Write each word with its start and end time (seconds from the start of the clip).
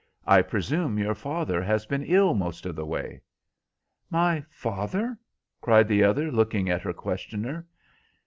I 0.25 0.41
presume 0.41 0.97
your 0.97 1.13
father 1.13 1.61
has 1.61 1.85
been 1.85 2.01
ill 2.03 2.33
most 2.33 2.65
of 2.65 2.75
the 2.75 2.87
way?" 2.87 3.21
"My 4.09 4.43
father?" 4.49 5.19
cried 5.61 5.87
the 5.87 6.03
other, 6.03 6.31
looking 6.31 6.71
at 6.71 6.81
her 6.81 6.91
questioner. 6.91 7.67